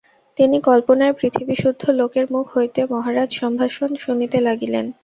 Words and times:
তিনি 0.37 0.57
কল্পনায় 0.61 1.17
পৃথিবীসুদ্ধ 1.19 1.83
লোকের 1.91 2.25
মুখ 2.31 2.45
হইতে 2.57 2.81
মহারাজ 2.91 3.29
সম্ভাষণ 3.33 3.89
শুনিতে 3.95 4.37
লাগিলেন। 4.41 4.85